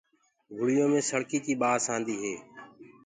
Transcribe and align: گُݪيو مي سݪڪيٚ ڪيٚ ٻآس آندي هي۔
گُݪيو 0.57 0.85
مي 0.91 1.01
سݪڪيٚ 1.09 1.43
ڪيٚ 1.45 1.59
ٻآس 1.61 1.83
آندي 1.93 2.15
هي۔ 2.23 2.35